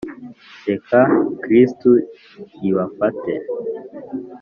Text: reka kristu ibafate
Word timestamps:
reka 0.69 0.99
kristu 1.41 1.89
ibafate 2.69 3.33